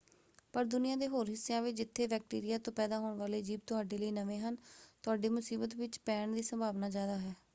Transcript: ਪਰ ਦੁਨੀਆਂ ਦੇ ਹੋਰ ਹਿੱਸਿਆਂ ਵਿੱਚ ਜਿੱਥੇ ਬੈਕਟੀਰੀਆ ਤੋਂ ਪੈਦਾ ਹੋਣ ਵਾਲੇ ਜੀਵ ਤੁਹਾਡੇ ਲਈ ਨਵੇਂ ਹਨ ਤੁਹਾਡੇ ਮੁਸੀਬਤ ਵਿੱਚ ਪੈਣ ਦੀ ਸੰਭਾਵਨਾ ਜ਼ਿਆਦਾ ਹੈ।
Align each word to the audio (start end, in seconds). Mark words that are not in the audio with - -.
ਪਰ 0.53 0.63
ਦੁਨੀਆਂ 0.65 0.95
ਦੇ 0.97 1.07
ਹੋਰ 1.07 1.29
ਹਿੱਸਿਆਂ 1.29 1.61
ਵਿੱਚ 1.61 1.75
ਜਿੱਥੇ 1.77 2.07
ਬੈਕਟੀਰੀਆ 2.07 2.57
ਤੋਂ 2.57 2.73
ਪੈਦਾ 2.73 2.99
ਹੋਣ 2.99 3.17
ਵਾਲੇ 3.17 3.41
ਜੀਵ 3.41 3.59
ਤੁਹਾਡੇ 3.67 3.97
ਲਈ 3.97 4.11
ਨਵੇਂ 4.11 4.39
ਹਨ 4.39 4.57
ਤੁਹਾਡੇ 5.03 5.29
ਮੁਸੀਬਤ 5.29 5.75
ਵਿੱਚ 5.75 5.99
ਪੈਣ 5.99 6.33
ਦੀ 6.33 6.41
ਸੰਭਾਵਨਾ 6.43 6.89
ਜ਼ਿਆਦਾ 6.89 7.17
ਹੈ। 7.19 7.35